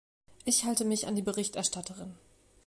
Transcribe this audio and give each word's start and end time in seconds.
Ich 0.45 0.65
halte 0.65 0.83
mich 0.83 1.05
an 1.05 1.13
die 1.15 1.21
Berichterstatterin. 1.21 2.15